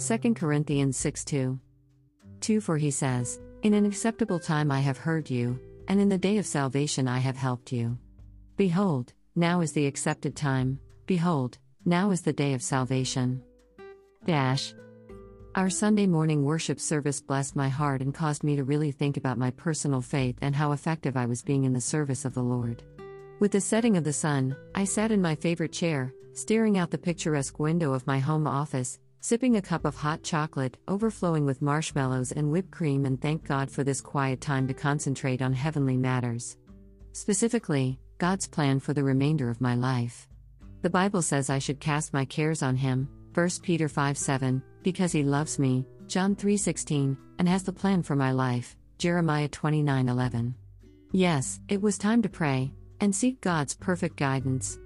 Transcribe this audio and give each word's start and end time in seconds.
2 0.00 0.32
Corinthians 0.32 0.96
6 0.96 1.24
2. 1.26 1.60
2 2.40 2.60
For 2.62 2.78
he 2.78 2.90
says, 2.90 3.38
In 3.62 3.74
an 3.74 3.84
acceptable 3.84 4.38
time 4.38 4.72
I 4.72 4.80
have 4.80 4.96
heard 4.96 5.28
you, 5.28 5.60
and 5.88 6.00
in 6.00 6.08
the 6.08 6.16
day 6.16 6.38
of 6.38 6.46
salvation 6.46 7.06
I 7.06 7.18
have 7.18 7.36
helped 7.36 7.70
you. 7.70 7.98
Behold, 8.56 9.12
now 9.36 9.60
is 9.60 9.72
the 9.72 9.86
accepted 9.86 10.34
time, 10.34 10.80
behold, 11.04 11.58
now 11.84 12.12
is 12.12 12.22
the 12.22 12.32
day 12.32 12.54
of 12.54 12.62
salvation. 12.62 13.42
Dash. 14.24 14.72
Our 15.54 15.68
Sunday 15.68 16.06
morning 16.06 16.44
worship 16.44 16.80
service 16.80 17.20
blessed 17.20 17.54
my 17.54 17.68
heart 17.68 18.00
and 18.00 18.14
caused 18.14 18.42
me 18.42 18.56
to 18.56 18.64
really 18.64 18.92
think 18.92 19.18
about 19.18 19.36
my 19.36 19.50
personal 19.50 20.00
faith 20.00 20.38
and 20.40 20.56
how 20.56 20.72
effective 20.72 21.14
I 21.14 21.26
was 21.26 21.42
being 21.42 21.64
in 21.64 21.74
the 21.74 21.80
service 21.80 22.24
of 22.24 22.32
the 22.32 22.42
Lord. 22.42 22.82
With 23.38 23.52
the 23.52 23.60
setting 23.60 23.98
of 23.98 24.04
the 24.04 24.14
sun, 24.14 24.56
I 24.74 24.84
sat 24.84 25.12
in 25.12 25.20
my 25.20 25.34
favorite 25.34 25.72
chair, 25.72 26.14
staring 26.32 26.78
out 26.78 26.90
the 26.90 26.96
picturesque 26.96 27.58
window 27.58 27.92
of 27.92 28.06
my 28.06 28.18
home 28.18 28.46
office, 28.46 28.98
sipping 29.20 29.56
a 29.56 29.62
cup 29.62 29.84
of 29.84 29.94
hot 29.94 30.22
chocolate, 30.22 30.76
overflowing 30.88 31.44
with 31.44 31.62
marshmallows 31.62 32.32
and 32.32 32.50
whipped 32.50 32.70
cream, 32.70 33.04
and 33.04 33.20
thank 33.20 33.46
God 33.46 33.70
for 33.70 33.84
this 33.84 34.00
quiet 34.00 34.40
time 34.40 34.66
to 34.68 34.74
concentrate 34.74 35.42
on 35.42 35.52
heavenly 35.52 35.96
matters. 35.96 36.56
Specifically, 37.12 37.98
God's 38.18 38.46
plan 38.46 38.80
for 38.80 38.94
the 38.94 39.04
remainder 39.04 39.50
of 39.50 39.60
my 39.60 39.74
life. 39.74 40.28
The 40.82 40.90
Bible 40.90 41.22
says 41.22 41.50
I 41.50 41.58
should 41.58 41.80
cast 41.80 42.12
my 42.12 42.24
cares 42.24 42.62
on 42.62 42.76
Him, 42.76 43.08
1 43.34 43.48
Peter 43.62 43.88
5 43.88 44.16
7, 44.16 44.62
because 44.82 45.12
He 45.12 45.22
loves 45.22 45.58
me, 45.58 45.86
John 46.06 46.34
3 46.34 46.56
16, 46.56 47.16
and 47.38 47.48
has 47.48 47.62
the 47.62 47.72
plan 47.72 48.02
for 48.02 48.16
my 48.16 48.32
life, 48.32 48.76
Jeremiah 48.98 49.48
29 49.48 50.08
11. 50.08 50.54
Yes, 51.12 51.60
it 51.68 51.82
was 51.82 51.98
time 51.98 52.22
to 52.22 52.28
pray, 52.28 52.72
and 53.00 53.14
seek 53.14 53.40
God's 53.40 53.74
perfect 53.74 54.16
guidance. 54.16 54.78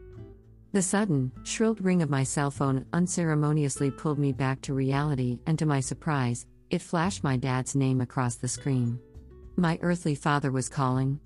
The 0.75 0.83
sudden, 0.83 1.31
shrilled 1.45 1.81
ring 1.85 2.03
of 2.03 2.11
my 2.11 2.25
cell 2.25 2.51
phone 2.51 2.85
unceremoniously 2.93 3.93
pulled 3.93 4.19
me 4.19 4.33
back 4.33 4.61
to 4.63 4.75
reality, 4.75 5.39
and 5.47 5.57
to 5.61 5.67
my 5.67 5.79
surprise, 5.79 6.47
it 6.69 6.83
flashed 6.83 7.23
my 7.23 7.37
dad's 7.37 7.77
name 7.77 8.01
across 8.01 8.35
the 8.35 8.49
screen. 8.49 8.99
My 9.55 9.79
earthly 9.83 10.17
father 10.17 10.51
was 10.51 10.69
calling. 10.69 11.21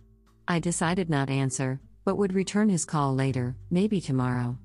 I 0.49 0.59
decided 0.59 1.09
not 1.09 1.31
answer, 1.31 1.81
but 2.05 2.19
would 2.19 2.35
return 2.35 2.69
his 2.69 2.85
call 2.85 3.15
later, 3.15 3.57
maybe 3.71 4.03
tomorrow. 4.03 4.59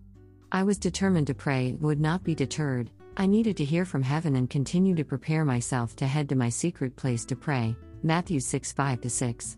I 0.52 0.64
was 0.64 0.78
determined 0.78 1.28
to 1.28 1.34
pray, 1.34 1.70
and 1.70 1.80
would 1.80 2.02
not 2.02 2.26
be 2.26 2.36
deterred. 2.36 2.92
I 3.16 3.26
needed 3.26 3.56
to 3.58 3.64
hear 3.64 3.86
from 3.86 4.04
heaven 4.04 4.36
and 4.36 4.50
continue 4.50 4.96
to 4.96 5.06
prepare 5.06 5.46
myself 5.46 5.96
to 5.96 6.08
head 6.08 6.28
to 6.28 6.36
my 6.36 6.50
secret 6.50 6.98
place 6.98 7.24
to 7.28 7.38
pray. 7.38 7.74
Matthew 8.04 8.42
6 8.42 8.74
5 8.74 9.00
6. 9.10 9.58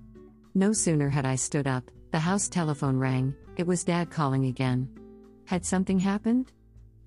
No 0.53 0.71
sooner 0.71 1.09
had 1.09 1.25
I 1.25 1.33
stood 1.33 1.65
up, 1.65 1.89
the 2.11 2.19
house 2.19 2.47
telephone 2.47 2.97
rang, 2.97 3.33
it 3.57 3.65
was 3.65 3.83
Dad 3.83 4.11
calling 4.11 4.45
again. 4.45 4.87
Had 5.45 5.63
something 5.63 5.99
happened? 5.99 6.51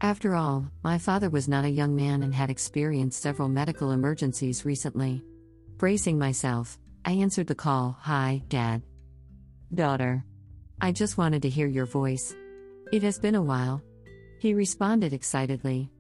After 0.00 0.36
all, 0.36 0.70
my 0.84 0.96
father 0.96 1.28
was 1.28 1.48
not 1.48 1.64
a 1.64 1.70
young 1.70 1.96
man 1.96 2.22
and 2.22 2.32
had 2.32 2.50
experienced 2.50 3.20
several 3.20 3.48
medical 3.48 3.90
emergencies 3.90 4.64
recently. 4.64 5.24
Bracing 5.76 6.18
myself, 6.18 6.78
I 7.04 7.12
answered 7.12 7.48
the 7.48 7.56
call 7.56 7.96
Hi, 8.00 8.42
Dad. 8.48 8.82
Daughter. 9.74 10.24
I 10.80 10.92
just 10.92 11.18
wanted 11.18 11.42
to 11.42 11.48
hear 11.48 11.66
your 11.66 11.86
voice. 11.86 12.32
It 12.92 13.02
has 13.02 13.18
been 13.18 13.34
a 13.34 13.42
while. 13.42 13.82
He 14.38 14.54
responded 14.54 15.12
excitedly. 15.12 15.90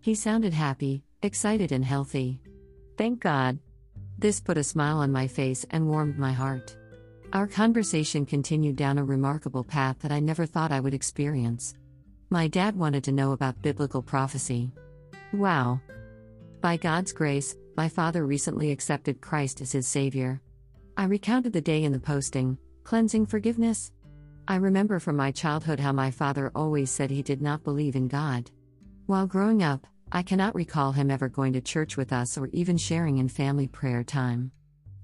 He 0.00 0.16
sounded 0.16 0.52
happy, 0.52 1.04
excited, 1.22 1.70
and 1.70 1.84
healthy. 1.84 2.40
Thank 2.98 3.20
God. 3.20 3.60
This 4.18 4.40
put 4.40 4.58
a 4.58 4.64
smile 4.64 4.98
on 4.98 5.12
my 5.12 5.28
face 5.28 5.64
and 5.70 5.88
warmed 5.88 6.18
my 6.18 6.32
heart. 6.32 6.76
Our 7.32 7.46
conversation 7.46 8.26
continued 8.26 8.76
down 8.76 8.98
a 8.98 9.04
remarkable 9.04 9.64
path 9.64 10.00
that 10.00 10.12
I 10.12 10.18
never 10.18 10.44
thought 10.44 10.72
I 10.72 10.80
would 10.80 10.94
experience. 10.94 11.74
My 12.34 12.48
dad 12.48 12.74
wanted 12.74 13.04
to 13.04 13.12
know 13.12 13.30
about 13.30 13.62
biblical 13.62 14.02
prophecy. 14.02 14.72
Wow. 15.32 15.80
By 16.60 16.76
God's 16.76 17.12
grace, 17.12 17.54
my 17.76 17.88
father 17.88 18.26
recently 18.26 18.72
accepted 18.72 19.20
Christ 19.20 19.60
as 19.60 19.70
his 19.70 19.86
Savior. 19.86 20.42
I 20.96 21.04
recounted 21.04 21.52
the 21.52 21.60
day 21.60 21.84
in 21.84 21.92
the 21.92 22.00
posting, 22.00 22.58
Cleansing 22.82 23.26
Forgiveness. 23.26 23.92
I 24.48 24.56
remember 24.56 24.98
from 24.98 25.14
my 25.14 25.30
childhood 25.30 25.78
how 25.78 25.92
my 25.92 26.10
father 26.10 26.50
always 26.56 26.90
said 26.90 27.08
he 27.08 27.22
did 27.22 27.40
not 27.40 27.62
believe 27.62 27.94
in 27.94 28.08
God. 28.08 28.50
While 29.06 29.28
growing 29.28 29.62
up, 29.62 29.86
I 30.10 30.24
cannot 30.24 30.56
recall 30.56 30.90
him 30.90 31.12
ever 31.12 31.28
going 31.28 31.52
to 31.52 31.60
church 31.60 31.96
with 31.96 32.12
us 32.12 32.36
or 32.36 32.48
even 32.48 32.76
sharing 32.76 33.18
in 33.18 33.28
family 33.28 33.68
prayer 33.68 34.02
time. 34.02 34.50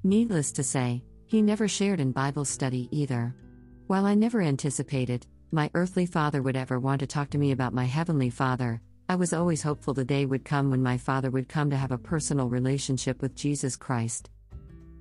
Needless 0.03 0.51
to 0.51 0.65
say, 0.65 1.05
he 1.27 1.43
never 1.43 1.69
shared 1.69 2.01
in 2.01 2.11
Bible 2.11 2.45
study 2.45 2.89
either. 2.91 3.37
While 3.87 4.05
I 4.05 4.17
never 4.17 4.41
anticipated 4.41 5.29
my 5.53 5.71
earthly 5.75 6.07
father 6.07 6.43
would 6.43 6.57
ever 6.57 6.79
want 6.79 7.01
to 7.01 7.07
talk 7.07 7.31
to 7.31 7.39
me 7.39 7.51
about 7.51 7.75
my 7.75 7.85
heavenly 7.85 8.31
father, 8.31 8.81
I 9.09 9.17
was 9.17 9.33
always 9.33 9.63
hopeful 9.63 9.93
the 9.93 10.05
day 10.05 10.25
would 10.25 10.45
come 10.45 10.71
when 10.71 10.83
my 10.83 10.97
father 10.97 11.31
would 11.31 11.49
come 11.49 11.71
to 11.71 11.77
have 11.77 11.91
a 11.91 11.99
personal 11.99 12.49
relationship 12.49 13.21
with 13.21 13.35
Jesus 13.35 13.75
Christ. 13.75 14.31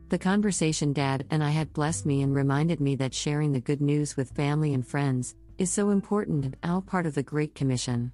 The 0.10 0.18
conversation 0.18 0.92
Dad 0.92 1.28
and 1.30 1.44
I 1.44 1.52
had 1.52 1.74
blessed 1.74 2.08
me 2.08 2.24
and 2.24 2.34
reminded 2.34 2.82
me 2.82 2.96
that 2.96 3.14
sharing 3.14 3.52
the 3.52 3.60
good 3.60 3.80
news 3.80 4.18
with 4.18 4.32
family 4.32 4.74
and 4.74 4.86
friends 4.86 5.36
is 5.60 5.70
so 5.70 5.92
important 5.92 6.46
and 6.46 6.58
all 6.64 6.81
part 6.81 7.06
of 7.06 7.14
the 7.14 7.22
Great 7.22 7.54
Commission. 7.54 8.12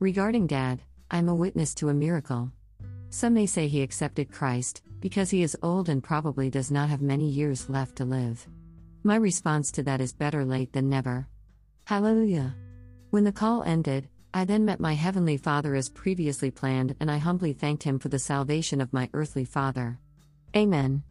Regarding 0.00 0.48
Dad, 0.48 0.80
I'm 1.12 1.28
a 1.28 1.34
witness 1.34 1.74
to 1.76 1.90
a 1.90 1.94
miracle. 1.94 2.50
Some 3.10 3.34
may 3.34 3.46
say 3.46 3.68
he 3.68 3.82
accepted 3.82 4.32
Christ, 4.32 4.82
because 4.98 5.30
he 5.30 5.44
is 5.44 5.56
old 5.62 5.88
and 5.88 6.02
probably 6.02 6.50
does 6.50 6.72
not 6.72 6.88
have 6.88 7.00
many 7.00 7.28
years 7.28 7.70
left 7.70 7.94
to 7.96 8.04
live. 8.04 8.48
My 9.04 9.14
response 9.14 9.70
to 9.72 9.84
that 9.84 10.00
is 10.00 10.12
better 10.12 10.44
late 10.44 10.72
than 10.72 10.88
never. 10.88 11.28
Hallelujah. 11.88 12.54
When 13.08 13.24
the 13.24 13.32
call 13.32 13.62
ended, 13.62 14.10
I 14.34 14.44
then 14.44 14.66
met 14.66 14.78
my 14.78 14.92
Heavenly 14.92 15.38
Father 15.38 15.74
as 15.74 15.88
previously 15.88 16.50
planned 16.50 16.94
and 17.00 17.10
I 17.10 17.16
humbly 17.16 17.54
thanked 17.54 17.84
Him 17.84 17.98
for 17.98 18.10
the 18.10 18.18
salvation 18.18 18.82
of 18.82 18.92
my 18.92 19.08
earthly 19.14 19.46
father. 19.46 19.98
Amen. 20.54 21.02